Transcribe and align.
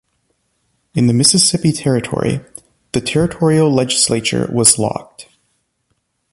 In 0.95 1.05
the 1.05 1.13
Mississippi 1.13 1.71
Territory, 1.71 2.43
the 2.93 3.01
territorial 3.01 3.71
legislature 3.71 4.49
was 4.51 4.79
locked. 4.79 5.27